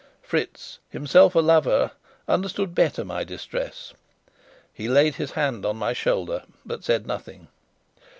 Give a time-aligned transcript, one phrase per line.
[0.23, 1.91] Fritz, himself a lover,
[2.27, 3.93] understood better my distress.
[4.73, 7.49] He laid his hand on my shoulder, but said nothing.